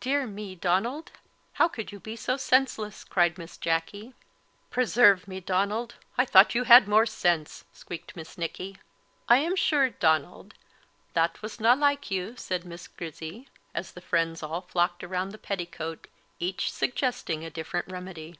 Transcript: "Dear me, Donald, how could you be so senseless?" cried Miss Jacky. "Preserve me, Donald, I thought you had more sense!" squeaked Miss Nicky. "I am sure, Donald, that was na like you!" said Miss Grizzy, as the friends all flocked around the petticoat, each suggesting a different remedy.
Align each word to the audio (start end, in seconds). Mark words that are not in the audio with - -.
"Dear 0.00 0.26
me, 0.26 0.54
Donald, 0.54 1.12
how 1.52 1.68
could 1.68 1.92
you 1.92 2.00
be 2.00 2.16
so 2.16 2.38
senseless?" 2.38 3.04
cried 3.04 3.36
Miss 3.36 3.58
Jacky. 3.58 4.14
"Preserve 4.70 5.28
me, 5.28 5.38
Donald, 5.38 5.96
I 6.16 6.24
thought 6.24 6.54
you 6.54 6.64
had 6.64 6.88
more 6.88 7.04
sense!" 7.04 7.66
squeaked 7.70 8.16
Miss 8.16 8.38
Nicky. 8.38 8.78
"I 9.28 9.36
am 9.36 9.54
sure, 9.54 9.90
Donald, 9.90 10.54
that 11.12 11.42
was 11.42 11.60
na 11.60 11.74
like 11.74 12.10
you!" 12.10 12.36
said 12.38 12.64
Miss 12.64 12.88
Grizzy, 12.88 13.50
as 13.74 13.92
the 13.92 14.00
friends 14.00 14.42
all 14.42 14.62
flocked 14.62 15.04
around 15.04 15.32
the 15.32 15.36
petticoat, 15.36 16.06
each 16.40 16.72
suggesting 16.72 17.44
a 17.44 17.50
different 17.50 17.86
remedy. 17.88 18.38